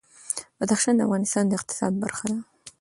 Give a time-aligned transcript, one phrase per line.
[0.59, 2.37] بدخشان د افغانستان د اقتصاد برخه ده.